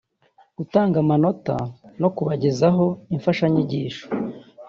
[0.57, 1.55] gutanga amanota
[2.01, 4.05] no kubagezaho imfashanyigisho